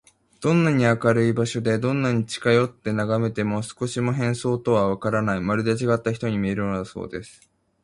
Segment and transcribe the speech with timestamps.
[0.39, 7.47] どんなに明るい場所で、どんなに近よってながめても、少しも変装とはわからない、まるでちがった人に見えるのだそうです。